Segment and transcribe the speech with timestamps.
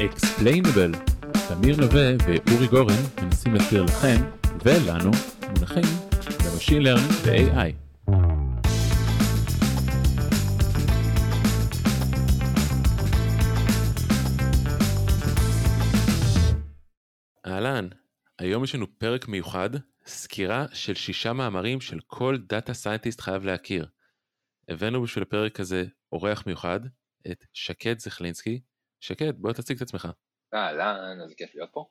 [0.00, 1.12] Explainable.
[1.48, 4.16] תמיר נווה ואורי גורן מנסים להסביר לכם
[4.64, 5.10] ולנו
[5.48, 5.84] מונחים
[6.44, 7.74] ב machine learning ו-AI.
[17.46, 17.88] אהלן,
[18.38, 19.70] היום יש לנו פרק מיוחד,
[20.06, 23.86] סקירה של שישה מאמרים שכל data scientist חייב להכיר.
[24.68, 26.80] הבאנו בשביל הפרק הזה אורח מיוחד,
[27.30, 28.60] את שקד זכלינסקי.
[29.00, 30.08] שקד, בוא תציג את עצמך.
[30.54, 31.84] אהלן, איזה כיף להיות פה.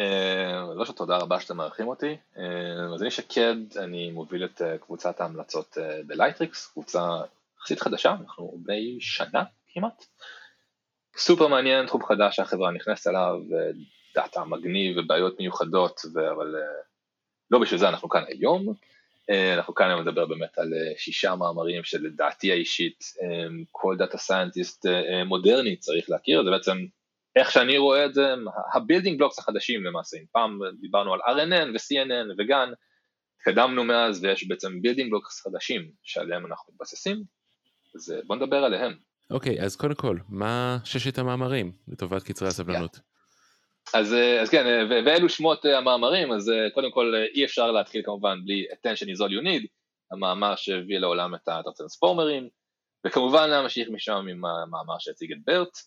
[0.00, 2.16] Uh, לא שתודה רבה שאתם מארחים אותי.
[2.34, 7.20] Uh, אז אני שקד, אני מוביל את uh, קבוצת ההמלצות ב Lightricks, קבוצה
[7.58, 10.04] יחסית חדשה, אנחנו בני שנה כמעט.
[11.16, 13.40] סופר מעניין, תחום חדש שהחברה נכנסת אליו,
[14.14, 16.00] דאטה מגניב ובעיות מיוחדות.
[16.30, 16.54] אבל
[17.50, 18.74] לא בשביל זה אנחנו כאן היום.
[19.30, 24.18] Uh, אנחנו כאן היום נדבר באמת על uh, שישה מאמרים שלדעתי האישית um, כל data
[24.18, 24.86] scientist
[25.26, 26.86] מודרני צריך להכיר, זה בעצם
[27.36, 28.34] איך שאני רואה את זה,
[28.74, 32.70] ה-building blocks החדשים למעשה, אם פעם דיברנו על RNN ו-CNN ו-GAN,
[33.36, 37.22] התקדמנו מאז ויש בעצם building blocks חדשים שעליהם אנחנו מתבססים,
[37.94, 38.92] אז בוא נדבר עליהם.
[39.30, 42.96] אוקיי, okay, אז קודם כל, מה ששת המאמרים לטובת קצרי הסבלנות?
[42.96, 43.09] Yeah.
[43.94, 49.06] אז, אז כן, ואלו שמות המאמרים, אז קודם כל אי אפשר להתחיל כמובן בלי attention
[49.06, 49.66] is all you need,
[50.12, 52.48] המאמר שהביא לעולם את הטרנספורמרים,
[53.06, 55.78] וכמובן להמשיך משם עם המאמר שהציג את BERT,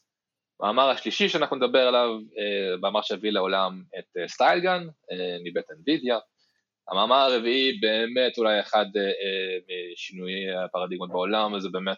[0.61, 6.19] המאמר השלישי שאנחנו נדבר עליו, אה, מאמר שהביא לעולם את אה, StyleGAN אה, מבית NVIDIA.
[6.91, 8.85] המאמר הרביעי באמת אולי אחד
[9.93, 11.97] משינויי הפרדיגמות בעולם, וזה באמת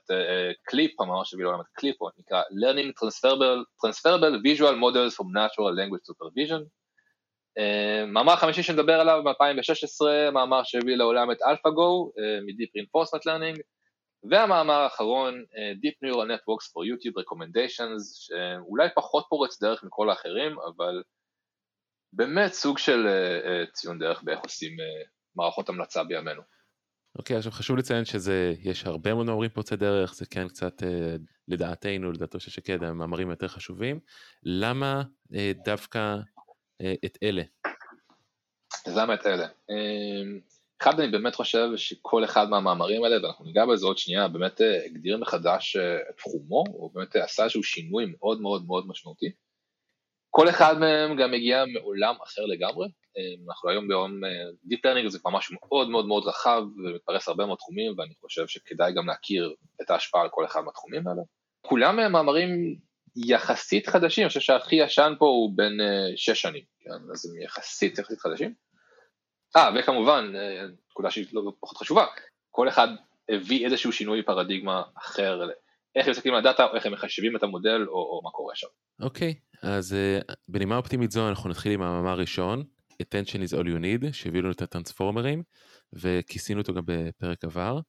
[0.63, 5.73] קליפ, המאמר שהביא לעולם את קליפ, הוא נקרא Learning Transferable, Transferable Visual Models from Natural
[5.79, 6.63] Language Supervision.
[8.07, 12.11] מאמר חמישי שנדבר עליו ב-2016, מאמר שהביא לעולם את AlphaGo
[12.45, 13.61] מ-Deep Reinforcement Learning.
[14.29, 20.55] והמאמר האחרון, אה, Deep Neural Networks for YouTube Recommendations, שאולי פחות פורץ דרך מכל האחרים,
[20.59, 21.03] אבל
[22.15, 24.77] באמת סוג של אה, אה, ציון דרך באיך עושים
[25.35, 26.41] מערכות המלצה בימינו.
[27.19, 30.83] אוקיי, okay, עכשיו חשוב לציין שזה, יש הרבה מאוד מאמרים פורצי דרך, זה כן קצת
[31.47, 33.99] לדעתנו, לדעתו של שקד, המאמרים יותר חשובים.
[34.43, 35.03] למה
[35.65, 36.15] דווקא
[37.05, 37.43] את אלה?
[38.87, 39.47] אז למה את אלה?
[40.81, 44.85] אחד, אני באמת חושב שכל אחד מהמאמרים האלה, ואנחנו ניגע בזה עוד שנייה, באמת אה,
[44.85, 49.31] הגדיר מחדש אה, את תחומו, הוא באמת עשה איזשהו שינוי מאוד מאוד מאוד משמעותי.
[50.37, 54.11] כל אחד מהם גם מגיע מעולם אחר לגמרי, אה, אנחנו היום ביום
[54.69, 58.93] Deep Learning זה ממש מאוד מאוד מאוד רחב ומתפרס הרבה מאוד תחומים, ואני חושב שכדאי
[58.93, 61.21] גם להכיר את ההשפעה על כל אחד מהתחומים האלה.
[61.61, 62.75] כולם הם מאמרים
[63.15, 65.73] יחסית חדשים, אני חושב שהכי ישן פה הוא בין
[66.15, 67.11] שש שנים, כן?
[67.11, 68.53] אז הם יחסית יחסית חדשים.
[69.55, 72.05] אה, וכמובן, אה, נקודה שהיא לא פחות חשובה,
[72.51, 72.87] כל אחד
[73.29, 75.49] הביא איזשהו שינוי פרדיגמה אחר,
[75.95, 78.55] איך הם מסתכלים על הדאטה, או איך הם מחשבים את המודל, או, או מה קורה
[78.55, 78.67] שם.
[79.01, 83.65] אוקיי, okay, אז uh, בנימה אופטימית זו אנחנו נתחיל עם המאמר הראשון, attention is all
[83.65, 85.43] you need, שהביאו לנו את הטרנספורמרים,
[85.93, 87.79] וכיסינו אותו גם בפרק עבר.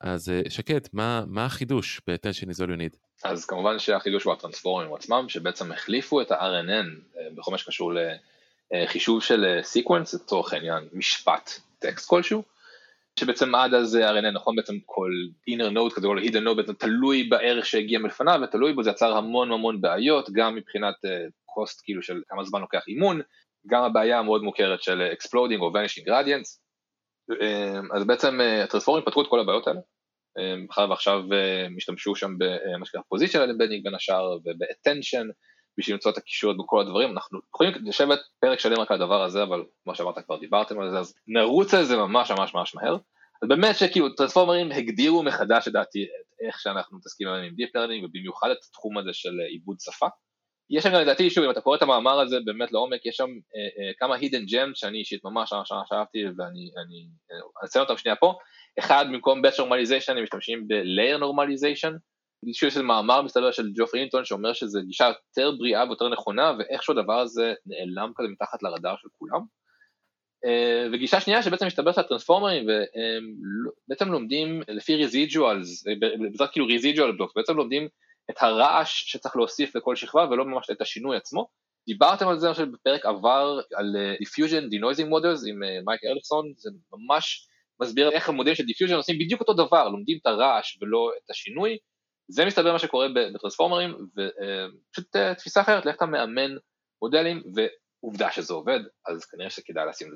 [0.00, 2.96] אז uh, שקד, מה, מה החידוש ב-attention is all you need?
[3.24, 7.98] אז כמובן שהחידוש הוא הטרנספורמרים עצמם, שבעצם החליפו את ה-RNN בכל מה שקשור ל...
[8.74, 12.42] אה, חישוב של אה, לצורך העניין משפט טקסט כלשהו,
[13.20, 15.10] שבעצם עד אז הרי נכון בעצם כל
[15.50, 19.16] inner node כזה או hidden node בעצם תלוי בערך שהגיע מלפניו ותלוי בו זה יצר
[19.16, 20.94] המון המון בעיות גם מבחינת
[21.44, 23.20] קוסט uh, כאילו של כמה זמן לוקח אימון,
[23.66, 26.58] גם הבעיה המאוד מוכרת של exploding או vanishing gradients,
[27.32, 29.80] uh, אז בעצם הטרנספורמים פתרו את כל הבעיות האלה,
[30.66, 35.26] מאחר ועכשיו uh, משתמשו שם במה שנקרא positional embedding בין השאר וב-attention
[35.78, 39.42] בשביל למצוא את הקישורת בכל הדברים, אנחנו יכולים לשבת פרק שלם רק על הדבר הזה,
[39.42, 42.96] אבל כמו שאמרת כבר דיברתם על זה, אז נרוץ על זה ממש ממש ממש מהר.
[43.42, 46.06] אז באמת שכאילו טרנספורמרים הגדירו מחדש לדעתי
[46.46, 50.06] איך שאנחנו מתעסקים היום עם Deep Learning ובמיוחד את התחום הזה של עיבוד שפה.
[50.70, 53.86] יש שם לדעתי, שוב, אם אתה קורא את המאמר הזה באמת לעומק, יש שם אה,
[53.86, 56.70] אה, כמה hidden gems שאני אישית ממש ממש ממש אהבתי ואני
[57.32, 58.34] אה, אציין אותם שנייה פה.
[58.78, 61.92] אחד, במקום batch normalization הם משתמשים ב-layer normalization,
[62.50, 66.98] יש איזה מאמר מסתבר של ג'ופרי אינטון שאומר שזו גישה יותר בריאה ויותר נכונה ואיכשהו
[66.98, 69.40] הדבר הזה נעלם כזה מתחת לרדאר של כולם.
[70.44, 77.32] אה, וגישה שנייה שבעצם מסתבר שהטרנספורמרים ובעצם לא, לומדים לפי רזידואלס, בעזרת כאילו רזידואל בלוקס,
[77.36, 77.88] בעצם לומדים
[78.30, 81.48] את הרעש שצריך להוסיף לכל שכבה ולא ממש את השינוי עצמו.
[81.86, 86.52] דיברתם על זה עכשיו בפרק עבר על אה, diffusion denoising models עם אה, מייק ארליכסון,
[86.56, 87.46] זה ממש
[87.80, 91.78] מסביר איך המודלים של diffusion עושים בדיוק אותו דבר, לומדים את הרעש ולא את השינוי.
[92.28, 96.50] זה מסתבר מה שקורה בטרנספורמרים, ופשוט אה, תפיסה אחרת, לאיך אתה מאמן
[97.02, 100.08] מודלים, ועובדה שזה עובד, אז כנראה שכדאי לשים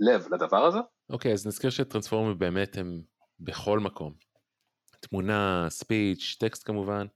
[0.00, 0.78] לב לדבר הזה.
[1.10, 3.02] אוקיי, okay, אז נזכיר שטרנספורמרים באמת הם
[3.40, 4.14] בכל מקום.
[5.00, 7.06] תמונה, ספיץ', טקסט כמובן.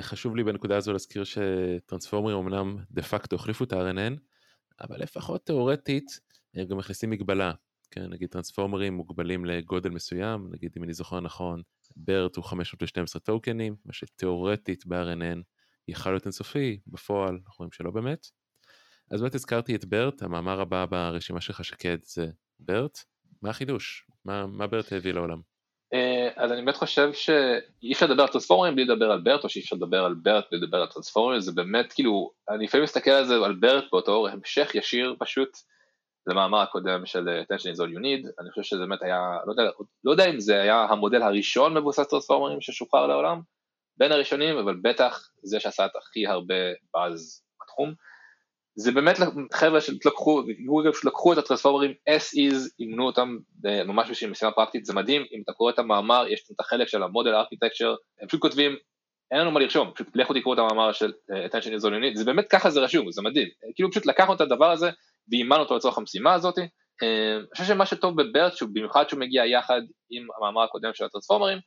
[0.00, 4.12] חשוב לי בנקודה הזו להזכיר שטרנספורמרים אמנם דה פקטו החליפו את ה-RNN,
[4.80, 6.20] אבל לפחות תאורטית
[6.54, 7.52] הם גם מכניסים מגבלה.
[7.92, 11.62] כן, נגיד טרנספורמרים מוגבלים לגודל מסוים, נגיד אם אני זוכר נכון,
[11.98, 15.38] BERT הוא 512 טוקנים, מה שתאורטית ב-RNN
[15.88, 18.26] יכל להיות אינסופי, בפועל אנחנו רואים שלא באמת.
[19.10, 22.26] אז באמת הזכרתי את BERT, המאמר הבא ברשימה שלך שקד זה
[22.70, 23.04] BERT,
[23.42, 24.06] מה החידוש?
[24.24, 25.40] מה, מה BERT הביא לעולם?
[25.94, 29.48] אה, אז אני באמת חושב שאי אפשר לדבר על טרנספורמרים בלי לדבר על BERT, או
[29.48, 33.10] שאי אפשר לדבר על BERT בלי לדבר על טרנספורמרים, זה באמת כאילו, אני לפעמים מסתכל
[33.10, 35.48] על זה, על BERT באותו המשך ישיר פשוט
[36.26, 39.70] למאמר הקודם של attention is all you need, אני חושב שזה באמת היה, לא יודע,
[40.04, 43.40] לא יודע אם זה היה המודל הראשון מבוסס טרנספורמרים ששוחרר לעולם,
[43.96, 46.54] בין הראשונים, אבל בטח זה שעשה את הכי הרבה
[46.94, 47.94] באז בתחום.
[48.76, 49.16] זה באמת
[49.52, 50.42] חבר'ה שלקחו,
[51.04, 55.52] לקחו את הטרנספורמרים as is, אימנו אותם ממש בשביל משימה פרקטית, זה מדהים, אם אתה
[55.52, 58.76] קורא את המאמר, יש את החלק של המודל ארכיטקצ'ר, הם פשוט כותבים,
[59.30, 62.02] אין לנו מה לרשום, פשוט לכו תקראו את המאמר של אה, attention is all you
[62.02, 64.90] need, זה באמת ככה זה רשום, זה מדהים, כאילו פשוט לקחנו את הדבר הזה
[65.30, 66.58] ואימנו אותו לצורך המשימה הזאת.
[67.02, 69.80] אה, אני חושב שמה שטוב בברט, במיוחד שהוא מגיע יחד
[70.10, 71.58] עם המאמר הקודם של הטרנספורמרים,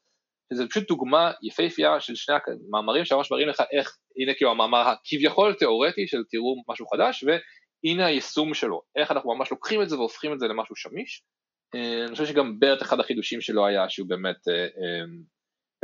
[0.53, 2.35] שזה פשוט דוגמה יפהפייה של שני
[2.67, 8.05] המאמרים שממש מראים לך איך, הנה כאילו המאמר הכביכול תיאורטי של תראו משהו חדש, והנה
[8.05, 11.23] היישום שלו, איך אנחנו ממש לוקחים את זה והופכים את זה למשהו שמיש.
[11.75, 14.67] אה, אני חושב שגם BERT אחד החידושים שלו היה שהוא באמת אה,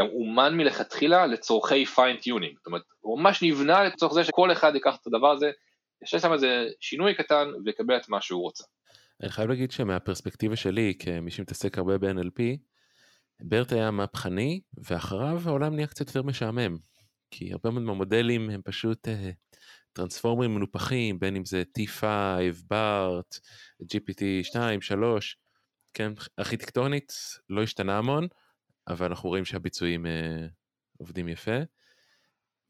[0.02, 4.96] גם אומן מלכתחילה לצורכי fine-tuning, זאת אומרת הוא ממש נבנה לצורך זה שכל אחד ייקח
[5.02, 5.52] את הדבר הזה
[6.04, 8.64] יש שם איזה שינוי קטן ויקבל את מה שהוא רוצה.
[9.22, 12.42] אני חייב להגיד שמהפרספקטיבה שלי כמי שמתעסק הרבה ב-NLP,
[13.42, 16.78] ברט היה מהפכני ואחריו העולם נהיה קצת יותר משעמם.
[17.32, 19.12] כי הרבה מאוד מהמודלים הם פשוט uh,
[19.94, 22.04] טרנספורמרים מנופחים, בין אם זה T5,
[22.72, 23.40] BART,
[23.84, 25.38] GPT 2, 3,
[25.94, 27.14] כן, ארכיטקטונית
[27.50, 28.28] לא השתנה המון,
[28.88, 30.10] אבל אנחנו רואים שהביצועים uh,
[30.98, 31.58] עובדים יפה.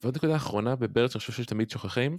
[0.02, 2.18] ועוד נקודה אחרונה בברט שאני חושב שתמיד שוכחים,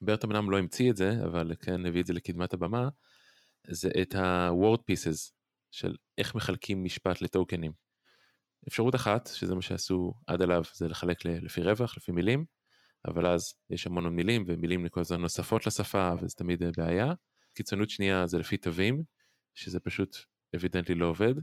[0.00, 2.88] ברט אמנם לא המציא את זה, אבל כן הביא את זה לקדמת הבמה,
[3.68, 5.32] זה את ה-word pieces
[5.70, 7.72] של איך מחלקים משפט לטוקנים.
[8.68, 12.44] אפשרות אחת, שזה מה שעשו עד עליו, זה לחלק לפי רווח, לפי מילים,
[13.06, 17.12] אבל אז יש המון מילים, ומילים כל הזמן נוספות לשפה, וזה תמיד בעיה.
[17.54, 19.02] קיצונות שנייה זה לפי תווים,
[19.54, 20.16] שזה פשוט
[20.56, 21.34] evidently לא עובד,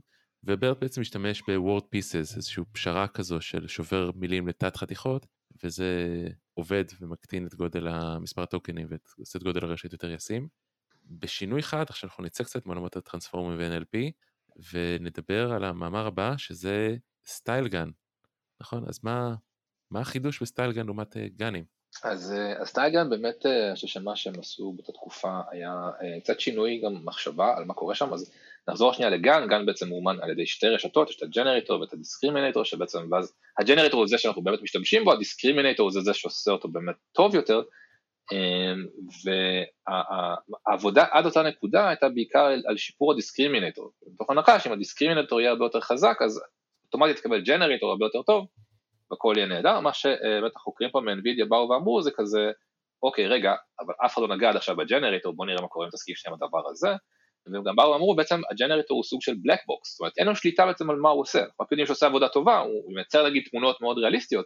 [0.44, 5.26] ו-BERT בעצם משתמש ב-word pieces, איזושהי פשרה כזו של שובר מילים לתת חתיכות,
[5.64, 10.48] וזה עובד ומקטין את גודל המספר הטוקנים ועושה את גודל הרשת יותר ישים.
[11.06, 14.12] בשינוי חד, עכשיו אנחנו נצא קצת מעולמות הטרנספורמרים ו-NLP,
[14.74, 16.96] ונדבר על המאמר הבא שזה
[17.26, 17.90] StyleGAN,
[18.62, 18.84] נכון?
[18.88, 19.36] אז מה,
[19.92, 21.66] מה החידוש ב-StyleGAN לעומת אה, גנים?
[22.04, 26.82] אז ה-StyleGAN באמת, אה, אני חושב שמה שהם עשו באותה תקופה היה אה, קצת שינוי
[26.86, 28.32] גם מחשבה על מה קורה שם, אז
[28.68, 32.64] נחזור שנייה ל-GAN, GAN בעצם מאומן על ידי שתי רשתות, יש את ה-generator ואת ה-discriminator
[32.64, 36.96] שבעצם, ואז ה-generator הוא זה שאנחנו באמת משתמשים בו, ה-discriminator זה זה שעושה אותו באמת
[37.12, 37.62] טוב יותר,
[38.32, 38.86] אמ,
[40.68, 45.66] והעבודה עד אותה נקודה הייתה בעיקר על שיפור ה-discriminator, מתוך הנחה שאם ה-discriminator יהיה הרבה
[45.66, 46.44] יותר חזק אז
[46.86, 48.48] אוטומטית תקבל ג'נרטור הרבה יותר טוב
[49.12, 52.52] והכל יהיה נהדר, מה שבאמת החוקרים פה מ-NVIDIA באו ואמרו זה כזה
[53.04, 55.92] אוקיי רגע אבל אף אחד לא נגע עד עכשיו ב-generator בוא נראה מה קורה אם
[55.92, 56.90] תסכים שנייה בדבר הזה
[57.48, 60.36] והם גם באו ואמרו בעצם ה-generator הוא סוג של black box, זאת אומרת אין לנו
[60.36, 63.44] שליטה בעצם על מה הוא עושה, אנחנו רק יודעים שעושה עבודה טובה, הוא מייצר נגיד
[63.52, 64.46] תמונות מאוד ריאליסטיות,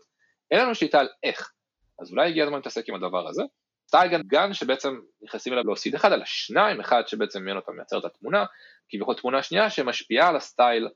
[0.51, 1.51] אין לנו שליטה על איך,
[2.01, 3.43] אז אולי הגיע הזמן להתעסק עם הדבר הזה.
[3.87, 7.99] סטייל גן שבעצם נכנסים אליו לא סיד אחד אלא שניים, אחד שבעצם מעניין אותם מייצר
[7.99, 8.45] את התמונה,
[8.89, 10.89] כביכול תמונה שנייה שמשפיעה על הסטייל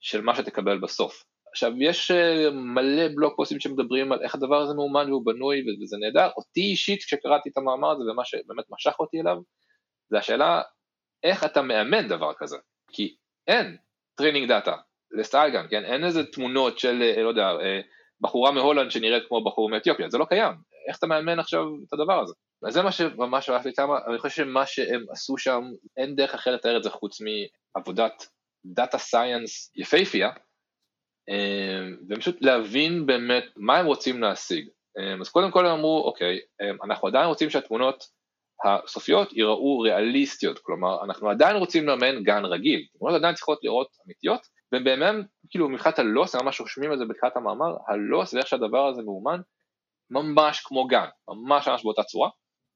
[0.00, 1.24] של מה שתקבל בסוף.
[1.50, 5.96] עכשיו יש אה, מלא בלוג פוסטים שמדברים על איך הדבר הזה מאומן והוא בנוי וזה
[6.00, 9.36] נהדר, אותי אישית כשקראתי את המאמר הזה ומה שבאמת משך אותי אליו,
[10.10, 10.62] זה השאלה
[11.24, 12.56] איך אתה מאמן דבר כזה,
[12.92, 13.14] כי
[13.46, 13.76] אין
[14.14, 14.76] training data
[15.12, 17.80] ל-StyleGAN, כן, אין איזה תמונות של, אה, לא יודע, אה,
[18.20, 20.52] בחורה מהולנד שנראית כמו בחור מאתיופיה, זה לא קיים,
[20.88, 22.34] איך אתה מאמן עכשיו את הדבר הזה?
[22.66, 25.62] אז זה מה שממש לי כמה, אני חושב שמה שהם עשו שם,
[25.96, 28.26] אין דרך אחרת לתאר את זה חוץ מעבודת
[28.66, 30.30] data science יפהפייה,
[31.28, 34.68] אה, ופשוט להבין באמת מה הם רוצים להשיג.
[35.20, 36.40] אז קודם כל הם אמרו, אוקיי,
[36.84, 38.04] אנחנו עדיין רוצים שהתמונות
[38.64, 44.46] הסופיות ייראו ריאליסטיות, כלומר אנחנו עדיין רוצים לאמן GAN רגיל, תמונות עדיין צריכות לראות אמיתיות,
[44.74, 45.14] ובאמת,
[45.50, 49.40] כאילו מבחינת הלוס, ממש רושמים את זה בתחילת המאמר, הלוס ואיך שהדבר הזה מאומן,
[50.10, 52.28] ממש כמו גן, ממש ממש באותה צורה,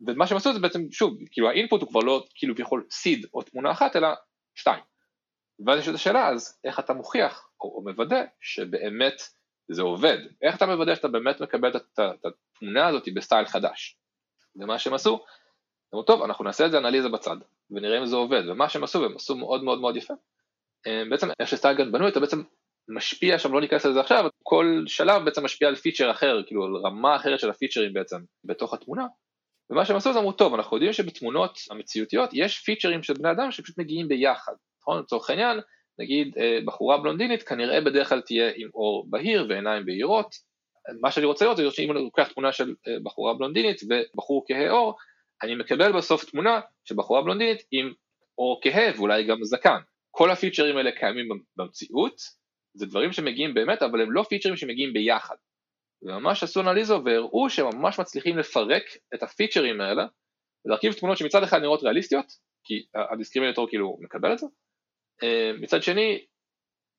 [0.06, 3.42] ומה שהם עשו זה בעצם, שוב, כאילו האינפוט הוא כבר לא כאילו כביכול סיד או
[3.42, 4.08] תמונה אחת, אלא
[4.54, 4.80] שתיים.
[5.66, 9.14] ואז יש את השאלה, אז איך אתה מוכיח או, או מוודא שבאמת
[9.70, 10.18] זה עובד?
[10.42, 13.98] איך אתה מוודא שאתה באמת מקבל את התמונה הזאת בסטייל חדש?
[14.56, 15.24] ומה שהם עשו,
[15.94, 17.36] אמרו טוב אנחנו נעשה את זה אנליזה בצד
[17.70, 20.14] ונראה אם זה עובד ומה שהם עשו והם עשו מאוד מאוד מאוד יפה
[21.10, 22.42] בעצם איך שסטייגן בנו אתה בעצם
[22.88, 26.76] משפיע שם, לא ניכנס לזה עכשיו, כל שלב בעצם משפיע על פיצ'ר אחר, כאילו על
[26.86, 29.06] רמה אחרת של הפיצ'רים בעצם בתוך התמונה.
[29.70, 33.50] ומה שהם עשו זה אמרו, טוב, אנחנו יודעים שבתמונות המציאותיות יש פיצ'רים של בני אדם
[33.50, 35.00] שפשוט מגיעים ביחד, נכון?
[35.00, 35.60] לצורך העניין,
[35.98, 40.34] נגיד אה, בחורה בלונדינית כנראה בדרך כלל תהיה עם אור בהיר ועיניים בהירות,
[41.00, 44.70] מה שאני רוצה לראות זה שאם אני לוקח תמונה של אה, בחורה בלונדינית ובחור כהה
[44.70, 44.96] עור,
[45.42, 47.92] אני מקבל בסוף תמונה של בחורה בלונדינית עם
[48.38, 49.78] אור כהה ואולי גם זקן.
[50.10, 52.14] כל הפיצ'רים האלה קיימים במציאות,
[52.74, 55.36] זה דברים שמגיעים באמת, אבל הם לא פיצ'רים שמגיעים ביחד.
[56.02, 58.82] וממש עשו אנליזו והראו שהם ממש מצליחים לפרק
[59.14, 60.06] את הפיצ'רים האלה,
[60.64, 62.26] ולהרכיב תמונות שמצד אחד נראות ריאליסטיות,
[62.64, 64.46] כי הדיסקרימינטור כאילו מקבל את זה,
[65.22, 66.24] אה, מצד שני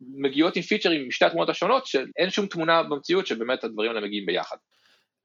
[0.01, 4.58] מגיעות עם פיצ'רים משתי התמונות השונות שאין שום תמונה במציאות שבאמת הדברים האלה מגיעים ביחד.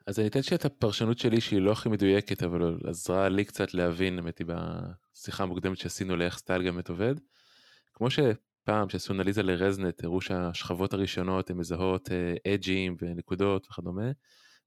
[0.06, 4.18] אז אני אתן שאת הפרשנות שלי שהיא לא הכי מדויקת אבל עזרה לי קצת להבין
[4.18, 7.14] האמת היא בשיחה המוקדמת שעשינו לאיך StyleGAN עובד.
[7.94, 12.08] כמו שפעם שעשו אנליזה ל-ResNet הראו שהשכבות הראשונות הן מזהות
[12.48, 14.11] edge ים אה, ונקודות וכדומה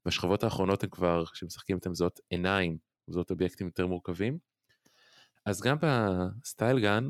[0.06, 2.78] והשכבות האחרונות הן כבר כשמשחקים איתן זאת עיניים
[3.08, 4.38] זאת אובייקטים יותר מורכבים.
[5.46, 7.10] אז גם ב-StyleGAN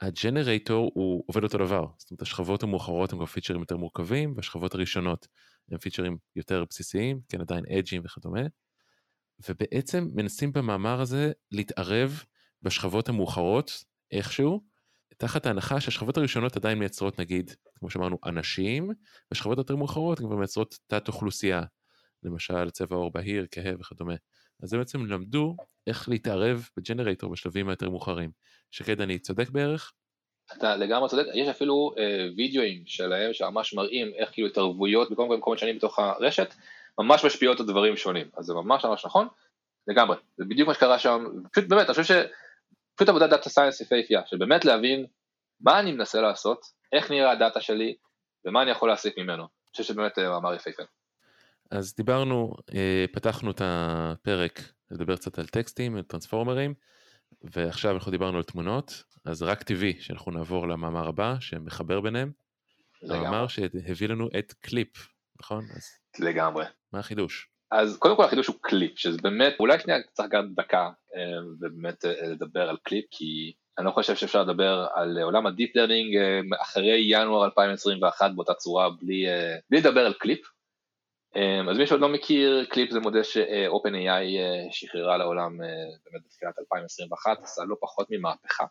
[0.00, 4.74] ה-generator הוא עובד אותו דבר, זאת אומרת השכבות המאוחרות הם כבר פיצ'רים יותר מורכבים והשכבות
[4.74, 5.28] הראשונות
[5.70, 8.40] הם פיצ'רים יותר בסיסיים, כן עדיין אג'ים וכדומה,
[9.48, 12.24] ובעצם מנסים במאמר הזה להתערב
[12.62, 14.60] בשכבות המאוחרות איכשהו,
[15.16, 18.90] תחת ההנחה שהשכבות הראשונות עדיין מייצרות נגיד, כמו שאמרנו, אנשים,
[19.30, 21.62] והשכבות היותר מאוחרות כבר מייצרות תת אוכלוסייה,
[22.22, 24.14] למשל צבע עור בהיר, כהה וכדומה.
[24.62, 25.56] אז הם בעצם למדו
[25.86, 28.30] איך להתערב בג'נרייטור בשלבים היותר מאוחרים.
[28.70, 29.92] שקד אני צודק בערך?
[30.56, 35.58] אתה לגמרי צודק, יש אפילו אה, וידאוים שלהם שממש מראים איך כאילו התערבויות בכל מקומות
[35.58, 36.54] שונים בתוך הרשת
[36.98, 39.28] ממש משפיעות על דברים שונים, אז זה ממש ממש נכון,
[39.88, 42.14] לגמרי, זה בדיוק מה שקרה שם, פשוט באמת, אני חושב
[42.94, 45.06] שפשוט עבודת data science יפהפייה, של באמת להבין
[45.60, 46.60] מה אני מנסה לעשות,
[46.92, 47.94] איך נראה הדאטה שלי
[48.44, 50.82] ומה אני יכול להסיק ממנו, אני חושב שבאמת אה, מאמר יפהפה.
[51.70, 56.74] אז דיברנו, אה, פתחנו את הפרק לדבר קצת על טקסטים, על טרנספורמרים,
[57.42, 62.32] ועכשיו אנחנו דיברנו על תמונות, אז רק טבעי שאנחנו נעבור למאמר הבא שמחבר ביניהם.
[63.02, 65.08] המאמר שהביא לנו את קליפ,
[65.40, 65.64] נכון?
[65.76, 65.84] אז...
[66.18, 66.64] לגמרי.
[66.92, 67.48] מה החידוש?
[67.70, 72.04] אז קודם כל החידוש הוא קליפ, שזה באמת, אולי שנייה צריך גם דקה אה, ובאמת
[72.04, 76.16] אה, לדבר על קליפ, כי אני לא חושב שאפשר לדבר על עולם ה-deep learning
[76.60, 79.26] אחרי ינואר 2021 באותה צורה בלי,
[79.70, 80.40] בלי לדבר על קליפ.
[81.36, 85.68] אמ, אז מי שעוד לא מכיר, קליפ זה מודל ש-OpenAI אה, שחררה לעולם אה,
[86.04, 88.64] באמת בתחילת 2021, עשה לא פחות ממהפכה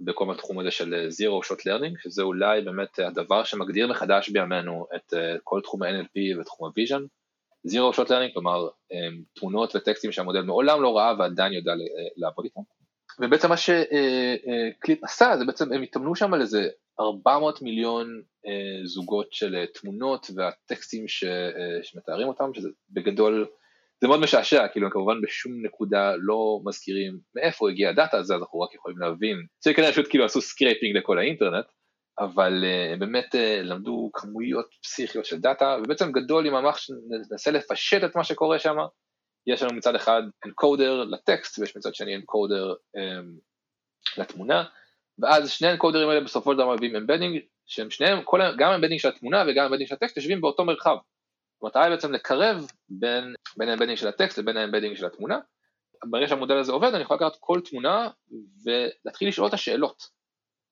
[0.00, 4.86] בכל התחום הזה של אה, Zero Shot Learning, שזה אולי באמת הדבר שמגדיר מחדש בימינו
[4.96, 5.14] את
[5.44, 7.02] כל תחום ה-NLP ותחום ה-Vision.
[7.68, 11.72] Zero Shot Learning, כלומר אמ, תמונות וטקסטים שהמודל מעולם לא ראה ועדיין יודע
[12.16, 12.60] לעבוד איתם.
[13.20, 16.68] ובעצם מה שקליפ עשה זה בעצם הם התאמנו שם על איזה
[17.00, 23.46] 400 מיליון אה, זוגות של אה, תמונות והטקסטים ש, אה, שמתארים אותם, שזה בגדול,
[24.00, 28.60] זה מאוד משעשע, כאילו כמובן בשום נקודה לא מזכירים מאיפה הגיע הדאטה הזה, אז אנחנו
[28.60, 31.66] רק יכולים להבין, זה כנראה פשוט כאילו עשו scraping לכל האינטרנט,
[32.18, 38.04] אבל uh, באמת uh, למדו כמויות פסיכיות של דאטה, ובעצם בגדול אם ממש ננסה לפשט
[38.04, 38.76] את מה שקורה שם,
[39.46, 44.64] יש לנו מצד אחד encoder לטקסט ויש מצד שני encoder um, לתמונה,
[45.18, 49.00] ואז שני ה-encoder ים האלה בסופו של דבר מביאים embedding, שהם שניהם, כל, גם ה-embedding
[49.00, 50.96] של התמונה וגם ה-embedding של הטקסט יושבים באותו מרחב.
[51.62, 55.38] המטרה היא בעצם לקרב בין, בין ה-embedding של הטקסט לבין ה-embedding של התמונה.
[56.04, 58.08] ברגע שהמודל הזה עובד אני יכול לקחת כל תמונה
[58.64, 60.02] ולהתחיל לשאול את השאלות.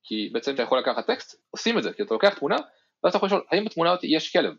[0.05, 2.57] כי בעצם אתה יכול לקחת טקסט, עושים את זה, כי אתה לוקח תמונה,
[3.05, 4.55] ואז אתה יכול לשאול האם בתמונה אותי יש כלב,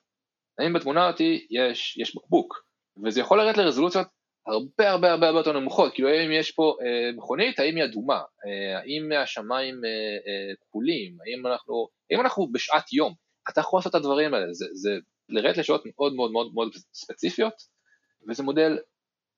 [0.60, 2.63] האם בתמונה אותי יש, יש בקבוק,
[3.06, 4.08] וזה יכול לרדת לרזולוציות
[4.48, 8.22] הרבה הרבה הרבה הרבה יותר נמוכות, כאילו האם יש פה אה, מכונית, האם היא אדומה,
[8.46, 13.13] אה, האם השמיים אה, אה, כחולים, האם אנחנו, האם אנחנו בשעת יום,
[13.50, 14.89] אתה יכול לעשות את הדברים האלה, זה, זה
[15.30, 17.54] לרדת לשעות מאוד מאוד מאוד מאוד ספציפיות,
[18.30, 18.77] וזה מודל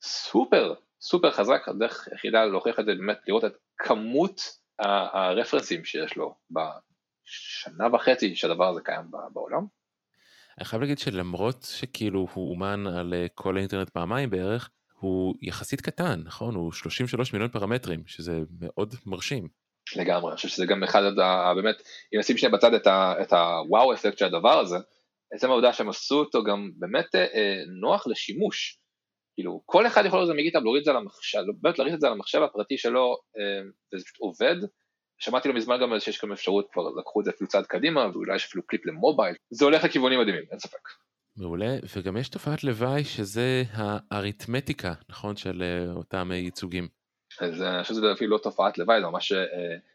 [0.04, 4.42] סופר סופר חזק, הדרך היחידה להוכיח את זה באמת לראות את כמות
[4.80, 9.66] הרפרנסים שיש לו בשנה וחצי שהדבר הזה קיים בעולם.
[10.58, 15.82] אני חייב להגיד שלמרות שכאילו הוא אומן על אה, כל האינטרנט פעמיים בערך, הוא יחסית
[15.82, 16.56] קטן, נכון?
[16.56, 19.48] הוא 33 מיליון פרמטרים, שזה מאוד מרשים.
[19.96, 21.02] לגמרי, אני חושב שזה גם אחד,
[21.56, 21.76] באמת,
[22.14, 22.74] אם נשים שנייה בצד
[23.22, 24.78] את הוואו אפקט של הדבר הזה,
[25.34, 28.80] עצם העובדה שהם עשו אותו גם באמת אה, נוח לשימוש.
[29.36, 32.08] כאילו, כל אחד יכול לזה מגיטה להוריד את זה על המחשב, באמת להריץ את זה
[32.08, 33.62] על המחשב הפרטי שלו, אה,
[33.94, 34.56] וזה פשוט עובד.
[35.20, 38.36] שמעתי לא מזמן גם שיש גם אפשרות, כבר לקחו את זה אפילו צעד קדימה, ואולי
[38.36, 40.88] יש אפילו קליפ למובייל, זה הולך לכיוונים מדהימים, אין ספק.
[41.40, 43.64] מעולה, וגם יש תופעת לוואי שזה
[44.12, 46.88] האריתמטיקה, נכון, של אה, אותם ייצוגים.
[47.42, 49.34] אז אני חושב שזה אפילו לא תופעת לוואי, זה ממש,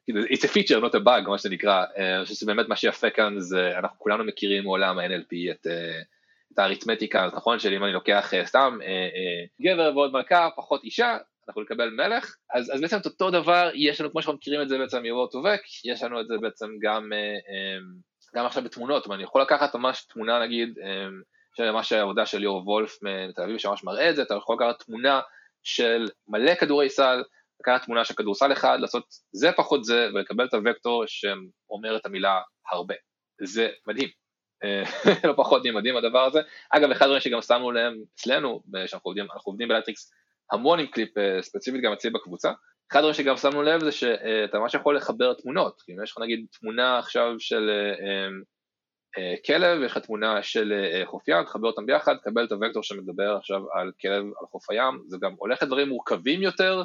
[0.04, 3.34] כאילו, it's a feature, not a bug, מה שנקרא, אני חושב שבאמת מה שיפה כאן
[3.38, 5.66] זה, אנחנו כולנו מכירים מעולם ה-NLP את,
[6.52, 8.78] את האריתמטיקה, נכון, של אם אני לוקח סתם
[9.62, 11.16] גבר ועוד מלכה, פחות אישה,
[11.48, 14.68] אנחנו נקבל מלך, אז, אז בעצם את אותו דבר יש לנו, כמו שאנחנו מכירים את
[14.68, 17.12] זה בעצם מ-Word to Vec, יש לנו את זה בעצם גם,
[18.36, 20.78] גם עכשיו בתמונות, אני יכול לקחת ממש תמונה נגיד,
[21.62, 25.20] ממש העבודה של ליאור וולף מתל אביב שממש מראה את זה, אתה יכול לקחת תמונה
[25.62, 27.22] של מלא כדורי סל,
[27.60, 32.40] לקחת תמונה של כדורסל אחד, לעשות זה פחות זה, ולקבל את הוקטור שאומר את המילה
[32.72, 32.94] הרבה.
[33.42, 34.08] זה מדהים.
[35.28, 36.40] לא פחות מדהים הדבר הזה.
[36.70, 40.12] אגב, אחד הדברים שגם שמנו לב אצלנו, שאנחנו עובדים, עובדים בלטריקס
[40.52, 42.52] המון עם קליפ אה, ספציפית גם אצלי בקבוצה.
[42.92, 46.46] אחד הדברים שגם שמנו לב זה שאתה ממש יכול לחבר תמונות, אם יש לך נגיד
[46.60, 48.28] תמונה עכשיו של אה, אה,
[49.46, 50.72] כלב, יש לך תמונה של
[51.04, 55.02] חוף ים, תחבר אותם ביחד, תקבל את הוקטור שמדבר עכשיו על כלב על חוף הים,
[55.06, 56.82] זה גם הולך לדברים מורכבים יותר,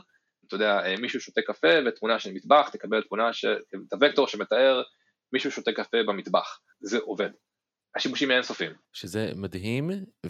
[0.48, 3.46] אתה יודע, מישהו שותה קפה ותמונה של מטבח, תקבל תמונה, ש...
[3.46, 4.82] את הוקטור שמתאר
[5.34, 7.30] מישהו שותה קפה במטבח, זה עובד.
[7.96, 8.72] השימושים האינסופיים.
[8.94, 9.90] שזה מדהים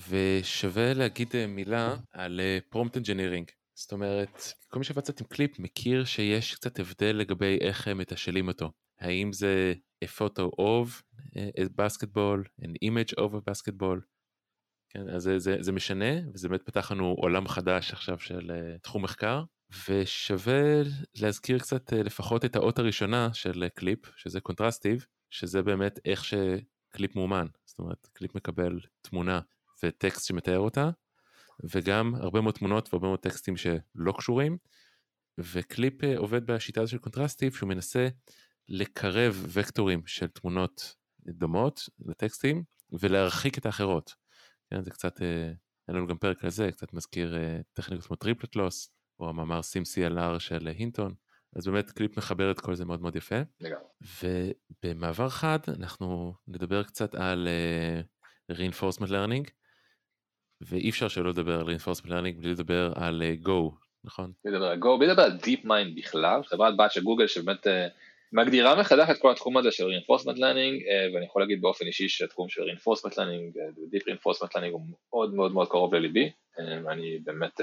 [0.09, 3.51] ושווה להגיד אה, מילה על prompt אה, engineering.
[3.75, 7.97] זאת אומרת, כל מי שעבד קצת עם קליפ מכיר שיש קצת הבדל לגבי איך הם
[7.97, 8.71] מתשאלים אותו.
[8.99, 9.73] האם זה
[10.05, 11.01] a photo of
[11.35, 13.99] a basketball, an image of a basketball.
[14.89, 18.79] כן, אז זה, זה, זה משנה וזה באמת פתח לנו עולם חדש עכשיו של uh,
[18.81, 19.43] תחום מחקר.
[19.89, 20.81] ושווה
[21.15, 26.33] להזכיר קצת uh, לפחות את האות הראשונה של קליפ שזה contrastive שזה באמת איך ש...
[26.89, 29.39] קליפ מאומן, זאת אומרת קליפ מקבל תמונה
[29.83, 30.89] וטקסט שמתאר אותה,
[31.63, 34.57] וגם הרבה מאוד תמונות והרבה מאוד טקסטים שלא קשורים,
[35.37, 38.07] וקליפ אה, עובד בשיטה הזו של contrastive שהוא מנסה
[38.69, 40.95] לקרב וקטורים של תמונות
[41.27, 44.13] דומות לטקסטים ולהרחיק את האחרות.
[44.69, 45.51] כן, זה קצת, אה,
[45.87, 49.59] אין לנו גם פרק על זה, קצת מזכיר אה, טכניקות כמו triplet loss, או המאמר
[49.59, 51.13] SimCLR של הינטון,
[51.55, 53.35] אז באמת קליפ מחבר את כל זה מאוד מאוד יפה.
[53.61, 53.83] לגמרי.
[54.83, 57.47] ובמעבר חד אנחנו נדבר קצת על
[58.51, 59.49] uh, reinforcement learning,
[60.61, 64.31] ואי אפשר שלא לדבר על reinforcement learning בלי לדבר על uh, Go, נכון?
[64.45, 67.69] בלי לדבר על Go, בלי לדבר על DeepMind בכלל, חברת בת של גוגל שבאמת uh,
[68.33, 72.09] מגדירה מחדש את כל התחום הזה של reinforcement learning, uh, ואני יכול להגיד באופן אישי
[72.09, 76.91] שהתחום של reinforcement learning, uh, deep reinforcement learning הוא מאוד מאוד מאוד קרוב לליבי, uh,
[76.91, 77.61] אני באמת...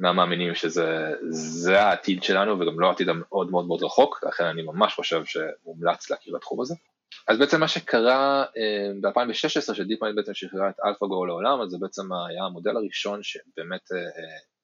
[0.00, 5.22] מהמאמינים שזה העתיד שלנו וגם לא העתיד המאוד מאוד מאוד רחוק, לכן אני ממש חושב
[5.24, 6.74] שמומלץ להכיר בתחום הזה.
[7.28, 11.76] אז בעצם מה שקרה אה, ב-2016 ש DeepMind בעצם שחררה את AlphaGo לעולם, אז זה
[11.80, 13.98] בעצם היה המודל הראשון שבאמת אה,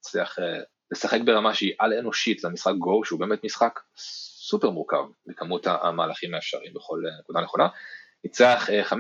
[0.00, 0.60] הצליח אה,
[0.92, 3.80] לשחק ברמה שהיא על אנושית למשחק גו, שהוא באמת משחק
[4.48, 7.68] סופר מורכב בכמות המהלכים האפשריים בכל נקודה נכונה.
[8.24, 8.98] ניצח 5-0 אה,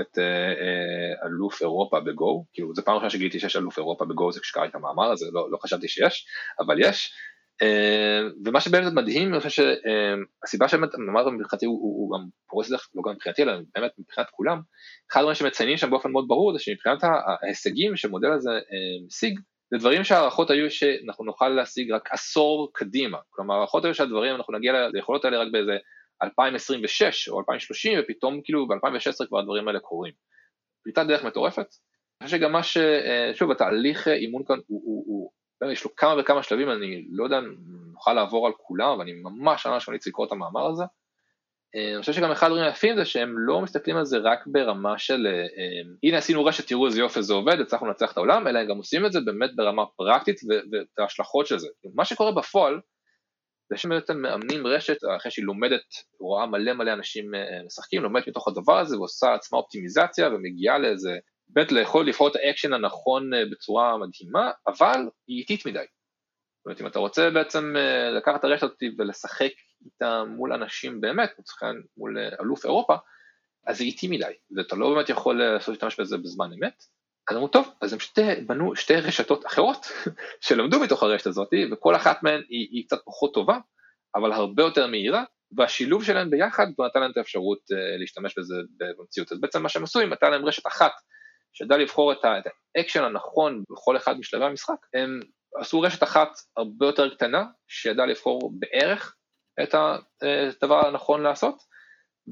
[0.00, 4.32] את אה, אה, אלוף אירופה בגו, כאילו זו פעם ראשונה שגיליתי שיש אלוף אירופה בגו
[4.32, 6.26] זה כשקראתי את המאמר הזה, לא, לא חשבתי שיש,
[6.60, 7.12] אבל יש,
[8.44, 9.62] ומה שבאמת מדהים, אני חושב
[10.44, 14.26] שהסיבה שבאמת המאמר מבחינתי הוא, הוא גם פורס דרך, לא גם מבחינתי אלא באמת מבחינת
[14.30, 14.60] כולם,
[15.12, 16.98] אחד הדברים שמציינים שם באופן מאוד ברור זה שמבחינת
[17.42, 18.50] ההישגים שהמודל הזה
[19.06, 24.34] משיג, זה דברים שההערכות היו שאנחנו נוכל להשיג רק עשור קדימה, כלומר ההערכות היו שהדברים,
[24.34, 25.76] אנחנו נגיע ליכולות האלה רק באיזה
[26.22, 30.12] 2026 או 2030 ופתאום כאילו ב-2016 כבר הדברים האלה קורים.
[30.84, 31.66] פליטת דרך מטורפת.
[32.20, 32.76] אני חושב שגם מה ש...
[32.76, 37.06] אה, שוב התהליך אימון כאן הוא, הוא, הוא, הוא יש לו כמה וכמה שלבים אני
[37.10, 37.54] לא יודע אם
[37.92, 40.84] נוכל לעבור על כולם אבל אני ממש ממש ממליץ לקרוא את המאמר הזה.
[41.76, 44.98] אה, אני חושב שגם אחד הדברים היפים זה שהם לא מסתכלים על זה רק ברמה
[44.98, 45.42] של אה,
[46.02, 48.76] הנה עשינו רשת תראו איזה יופי זה עובד הצלחנו לנצח את העולם אלא הם גם
[48.76, 50.40] עושים את זה באמת ברמה פרקטית
[50.72, 51.68] ואת ההשלכות של זה.
[51.94, 52.80] מה שקורה בפועל
[53.70, 55.80] זה שבעצם מאמנים רשת אחרי שהיא לומדת,
[56.20, 61.18] רואה מלא מלא אנשים אה, משחקים, לומדת מתוך הדבר הזה ועושה עצמה אופטימיזציה ומגיעה לאיזה,
[61.48, 65.84] באמת לאכול לבחור את האקשן הנכון אה, בצורה מדהימה, אבל היא איטית מדי.
[66.68, 69.50] אומרת אם אתה רוצה בעצם אה, לקחת את הרשת הזאת ולשחק
[69.84, 71.30] איתה מול אנשים באמת,
[71.96, 72.96] מול אלוף אירופה,
[73.66, 76.82] אז זה איטי מדי, ואתה לא באמת יכול לעשות להשתמש בזה בזמן אמת.
[77.30, 79.86] אז אמרו טוב, אז הם שתי, בנו שתי רשתות אחרות
[80.46, 83.58] שלמדו מתוך הרשת הזאת וכל אחת מהן היא, היא קצת פחות טובה,
[84.14, 85.24] אבל הרבה יותר מהירה,
[85.56, 87.58] והשילוב שלהם ביחד נתן להם את האפשרות
[88.00, 89.32] להשתמש בזה במציאות.
[89.32, 90.92] אז בעצם מה שהם עשו, אם נתן להם רשת אחת
[91.52, 92.18] שידעה לבחור את
[92.76, 95.20] האקשן הנכון בכל אחד משלבי המשחק, הם
[95.58, 99.16] עשו רשת אחת הרבה יותר קטנה שידעה לבחור בערך
[99.62, 99.74] את
[100.62, 101.62] הדבר הנכון לעשות,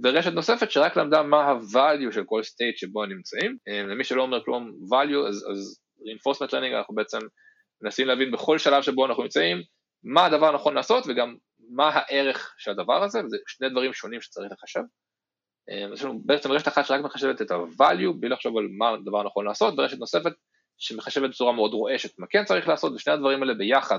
[0.02, 3.56] ורשת נוספת שרק למדה מה ה-value של כל state שבו הם נמצאים.
[3.68, 7.18] אה, למי שלא אומר כלום value, אז, אז reinforcement learning אנחנו בעצם
[7.82, 9.62] מנסים להבין בכל שלב שבו אנחנו נמצאים,
[10.04, 11.36] מה הדבר הנכון לעשות וגם
[11.70, 14.82] מה הערך של הדבר הזה, וזה שני דברים שונים שצריך לחשב.
[15.70, 19.20] אה, יש לנו בעצם רשת אחת שרק מחשבת את ה-value, בלי לחשוב על מה הדבר
[19.20, 20.32] הנכון לעשות, ורשת נוספת
[20.78, 23.98] שמחשבת בצורה מאוד רועשת מה כן צריך לעשות, ושני הדברים האלה ביחד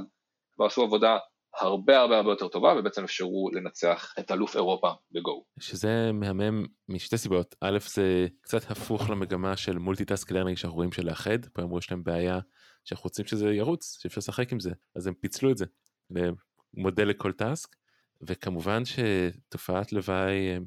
[0.60, 1.18] ועשו עבודה
[1.60, 5.46] הרבה הרבה הרבה יותר טובה ובעצם אפשרו לנצח את אלוף אירופה בגו.
[5.60, 11.06] שזה מהמם משתי סיבות, א' זה קצת הפוך למגמה של multitask learning שאנחנו רואים של
[11.06, 12.40] לאחד, פה אמרו יש להם בעיה
[12.86, 15.66] שאנחנו רוצים שזה ירוץ, שאפשר לשחק עם זה, אז הם פיצלו את זה
[16.10, 17.76] למודל לכל task,
[18.22, 20.58] וכמובן שתופעת לוואי אה,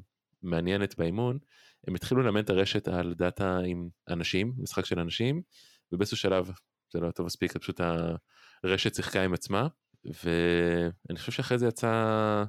[0.43, 1.37] מעניינת באימון,
[1.87, 5.41] הם התחילו לאמן את הרשת על data עם אנשים, משחק של אנשים,
[5.91, 6.51] ובאיזשהו שלב
[6.93, 7.81] זה לא טוב מספיק, פשוט
[8.63, 9.67] הרשת שיחקה עם עצמה,
[10.05, 12.43] ואני חושב שאחרי זה יצא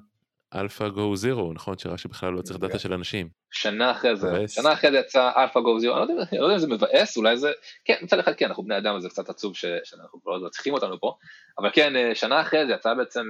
[0.55, 1.78] AlphaGo Zero, נכון?
[1.78, 3.28] שראה שבכלל לא צריך data של אנשים.
[3.50, 7.16] שנה אחרי זה, שנה אחרי זה יצא AlphaGo Zero, אני לא יודע אם זה מבאס,
[7.16, 7.52] אולי זה,
[7.85, 11.14] כן, מצד אחד כן, אנחנו בני אדם, זה קצת עצוב שאנחנו לא צריכים אותנו פה,
[11.59, 13.22] אבל כן, אה, שנה אחרי זה יצא בעצם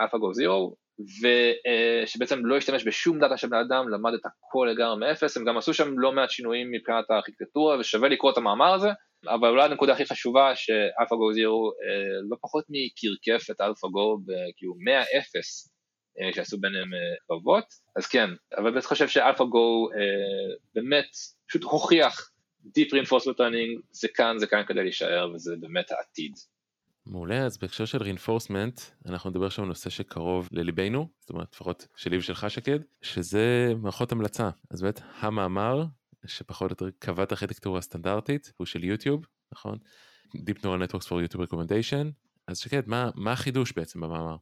[0.00, 0.76] AlphaGo Zero,
[2.04, 5.58] ושבעצם לא השתמש בשום data של בני אדם, למד את הכל לגמרי מאפס, הם גם
[5.58, 8.88] עשו שם לא מעט שינויים מבחינת הארכיטקטורה, ושווה לקרוא את המאמר הזה,
[9.26, 11.72] אבל אולי הנקודה הכי חשובה ש AlphaGo Zero
[12.30, 14.18] לא פחות מקרקף את AlphaGo
[14.56, 15.70] כאילו 100 אפס
[16.20, 16.90] אה, שעשו ביניהם
[17.26, 21.08] קרבות, אה, אז כן, אבל אני חושב ש AlphaGo אה, באמת
[21.48, 22.30] פשוט הוכיח
[22.64, 26.32] Deep Reinforcement Learning זה כאן, זה כאן כדי להישאר וזה באמת העתיד.
[27.06, 31.86] מעולה, אז בהקשר של reinforcement אנחנו נדבר שם על נושא שקרוב לליבנו, זאת אומרת לפחות
[31.96, 34.50] שלי ושלך שקד, שזה מערכות המלצה.
[34.70, 35.84] אז באמת המאמר
[36.26, 39.78] שפחות או יותר קבע את הארכיטקטורה הסטנדרטית, הוא של יוטיוב, נכון?
[40.36, 42.06] Deep Neural Networks for YouTube Recommendation.
[42.46, 44.36] אז שקד, מה, מה החידוש בעצם במאמר?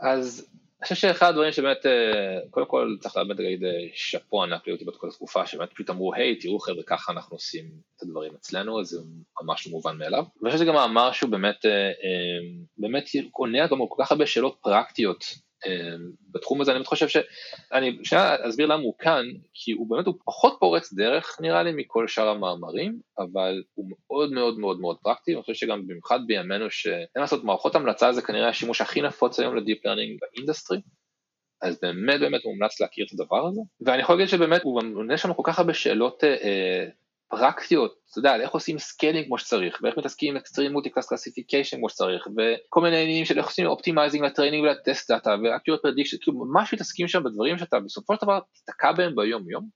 [0.00, 0.48] אז
[0.80, 4.90] אני חושב שאחד הדברים שבאמת, אה, קודם כל צריך באמת להגיד אה, שאפו ענק ליוטיוב
[4.90, 8.86] בכל התקופה, שבאמת פשוט אמרו, היי, תראו חבר'ה, ככה אנחנו עושים את הדברים אצלנו, אז
[8.86, 8.98] זה
[9.42, 10.24] ממש לא מובן מאליו.
[10.42, 11.90] ואני חושב שזה גם מאמר שהוא באמת, אה,
[12.78, 15.24] באמת עונה גם כל כך הרבה שאלות פרקטיות
[16.30, 20.56] בתחום הזה אני חושב שאני שנייה אסביר למה הוא כאן כי הוא באמת הוא פחות
[20.60, 25.42] פורץ דרך נראה לי מכל שאר המאמרים אבל הוא מאוד מאוד מאוד מאוד פרקטי אני
[25.42, 29.62] חושב שגם במיוחד בימינו שאין, לעשות מערכות המלצה זה כנראה השימוש הכי נפוץ היום ל
[29.62, 30.80] deep learning ב industry
[31.62, 33.60] אז באמת באמת מומלץ להכיר את הדבר הזה.
[33.80, 36.86] ואני יכול להגיד שבאמת הוא עונה שם כל כך הרבה שאלות אה,
[37.30, 41.76] פרקטיות, אתה יודע, איך עושים scaling כמו שצריך, ואיך מתעסקים עם extreme multi class classification
[41.76, 45.48] כמו שצריך, וכל מיני עניינים של איך עושים optimizing ל training ול test data, ו
[45.48, 49.68] accurate prediction, כאילו ממש מתעסקים שם בדברים שאתה בסופו של דבר תתקע בהם ביום יום.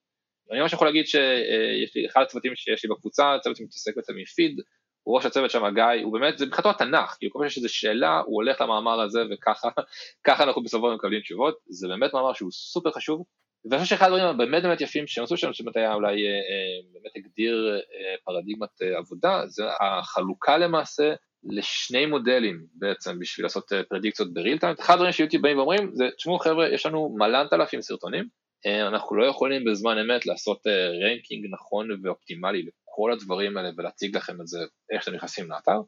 [0.50, 4.24] אני ממש יכול להגיד שיש לי, אחד הצוותים שיש לי בקבוצה, צוות שמתעסק בעצם עם
[4.24, 4.60] פיד,
[5.02, 7.74] הוא ראש הצוות שם גיא, הוא באמת, זה מבחינתו התנ"ך, כאילו כל פעם שיש איזו
[7.74, 9.68] שאלה, הוא הולך למאמר הזה וככה,
[10.26, 13.24] ככה אנחנו בסופו של מקבלים תשובות, זה באמת מאמר שהוא סופר חשוב,
[13.70, 16.92] ואני חושב שאחד הדברים הבאמת באמת יפים שהם עשו שם, שבאמת היה אולי אה, אה,
[16.92, 24.58] באמת הגדיר אה, פרדיגמת עבודה, זה החלוקה למעשה לשני מודלים בעצם בשביל לעשות פרדיקציות בריל
[24.58, 24.74] טיים.
[24.80, 28.28] אחד הדברים שיוטיוב באים ואומרים זה, תשמעו חבר'ה, יש לנו מלנת אלפים סרטונים,
[28.88, 30.66] אנחנו לא יכולים בזמן אמת לעשות
[31.04, 34.58] ranking נכון ואופטימלי לכל הדברים האלה ולהציג לכם את זה
[34.92, 35.80] איך שאתם נכנסים לאתר.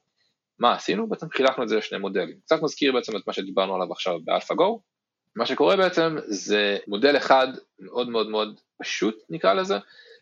[0.59, 1.09] מה עשינו?
[1.09, 2.37] בעצם חילקנו את זה לשני מודלים.
[2.45, 4.83] קצת מזכיר בעצם את מה שדיברנו עליו עכשיו ב AlphaGo,
[5.37, 9.75] מה שקורה בעצם זה מודל אחד מאוד מאוד מאוד פשוט נקרא לזה,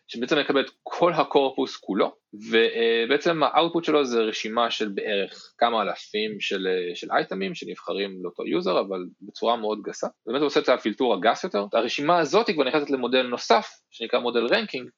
[0.07, 5.81] שבעצם מקבל את כל הקורפוס כולו, ובעצם ה output שלו זה רשימה של בערך כמה
[5.81, 10.69] אלפים של, של אייטמים שנבחרים לאותו user, אבל בצורה מאוד גסה, באמת הוא עושה את
[10.69, 14.89] הפילטור הגס יותר, הרשימה הזאת כבר נכנסת למודל נוסף, שנקרא מודל ranking,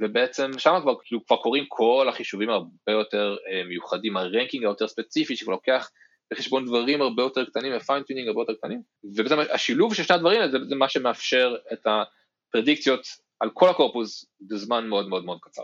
[0.00, 4.88] ובעצם שם כבר, כאילו, כבר קורים כל החישובים הרבה יותר אה, מיוחדים, ה ranking היותר
[4.88, 5.90] ספציפי שכבר לוקח
[6.32, 10.16] בחשבון דברים הרבה יותר קטנים ו fine tuning הרבה יותר קטנים ובעצם השילוב של שני
[10.16, 13.06] הדברים האלה זה מה שמאפשר את הפרדיקציות
[13.40, 15.62] על כל הקורפוס בזמן מאוד מאוד מאוד קצר.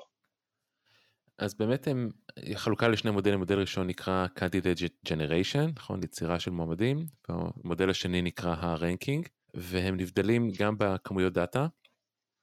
[1.39, 2.11] אז באמת עם
[2.55, 6.03] חלוקה לשני מודלים, מודל ראשון נקרא Candidate Generation, נכון?
[6.03, 11.67] יצירה של מועמדים, המודל השני נקרא ה-Ranking, והם נבדלים גם בכמויות דאטה,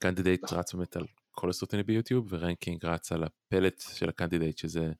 [0.04, 4.92] Candidate רץ באמת על כל הסרטונים ביוטיוב, ו-Ranking רץ על הפלט של ה-Candidate, שזה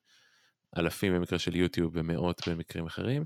[0.76, 3.24] אלפים במקרה של יוטיוב ומאות במקרים אחרים.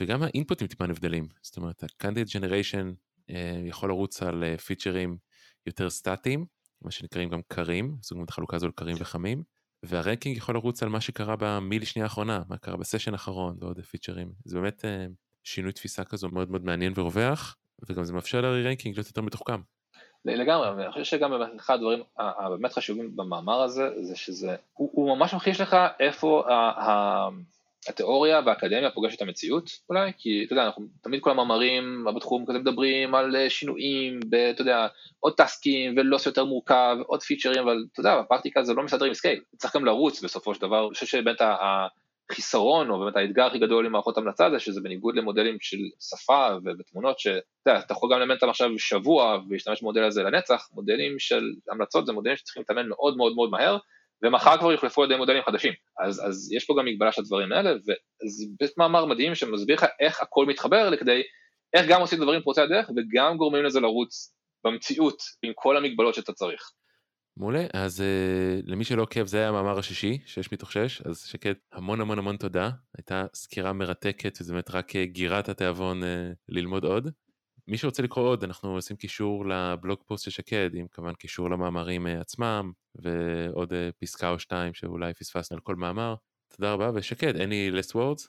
[0.00, 2.94] וגם האינפוטים טיפה נבדלים, זאת אומרת ה-Candidate Generation
[3.30, 5.16] אה, יכול לרוץ על אה, פיצ'רים
[5.66, 6.46] יותר סטטיים,
[6.82, 9.42] מה שנקראים גם קרים, זאת אומרת החלוקה הזו לקרים וחמים,
[9.82, 14.32] והרנקינג יכול לרוץ על מה שקרה במילי שנייה האחרונה, מה קרה בסשן האחרון ועוד פיצ'רים,
[14.44, 15.06] זה באמת אה,
[15.44, 17.56] שינוי תפיסה כזו מאוד מאוד מעניין ורווח,
[17.88, 19.60] וגם זה מאפשר ל ranking להיות יותר מתוחכם.
[20.24, 25.32] לגמרי, ואני חושב שגם אחד הדברים הבאמת חשובים במאמר הזה, זה שזה, הוא, הוא ממש
[25.32, 27.28] ממחיש לך איפה ה, ה,
[27.88, 32.58] התיאוריה והאקדמיה פוגשת את המציאות אולי, כי אתה יודע, אנחנו תמיד כל המאמרים בתחום כזה
[32.58, 34.86] מדברים על שינויים, ב, אתה יודע,
[35.20, 39.04] עוד טאסקים ו loss יותר מורכב, עוד פיצ'רים, אבל אתה יודע, בפרקטיקה זה לא מסתדר
[39.04, 41.40] עם scale, צריך גם לרוץ בסופו של דבר, אני חושב שבאמת
[42.30, 46.48] החיסרון, או באמת האתגר הכי גדול עם מערכות המלצה זה שזה בניגוד למודלים של שפה
[46.64, 51.18] ובתמונות שאתה יודע, אתה יכול גם ללמד אותם עכשיו שבוע ולהשתמש במודל הזה לנצח, מודלים
[51.18, 53.78] של המלצות זה מודלים שצריכים להתאמן מאוד מאוד מאוד מהר,
[54.22, 55.72] ומחר כבר יוחלפו על ידי מודלים חדשים.
[56.04, 59.86] אז, אז יש פה גם מגבלה של הדברים האלה, וזה באמת מאמר מדהים שמסביר לך
[60.00, 61.22] איך הכל מתחבר לכדי,
[61.74, 66.32] איך גם עושים דברים פורצי הדרך וגם גורמים לזה לרוץ במציאות עם כל המגבלות שאתה
[66.32, 66.70] צריך.
[67.40, 71.58] מעולה, אז uh, למי שלא עוקב זה היה המאמר השישי, 6 מתוך 6, אז שקט,
[71.72, 76.06] המון המון המון תודה, הייתה סקירה מרתקת וזה באמת רק אה, גירת התיאבון uh,
[76.48, 77.10] ללמוד עוד.
[77.68, 82.06] מי שרוצה לקרוא עוד, אנחנו נשים קישור לבלוג פוסט של שקד, עם כמובן קישור למאמרים
[82.06, 86.14] uh, עצמם, ועוד uh, פסקה או שתיים שאולי פספסנו על כל מאמר.
[86.56, 88.28] תודה רבה, ושקד, any last words?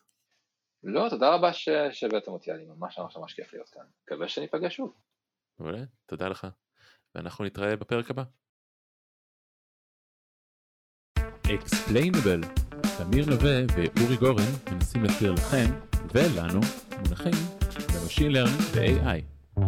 [0.84, 1.54] לא, תודה רבה
[1.92, 3.84] שהבאתם אותי, אני ממש ממש ממש כיף להיות כאן.
[4.04, 4.94] מקווה שניפגש שוב.
[5.60, 6.48] מעולה, תודה לך.
[7.16, 8.24] ואנחנו נתראה בפרק הבא.
[11.56, 12.42] Explainable.
[12.98, 15.66] תמיר נווה ואורי גורן מנסים להסביר לכם
[16.14, 16.60] ולנו
[16.98, 17.34] מונחים
[17.94, 19.62] ב machine learning ו-AI.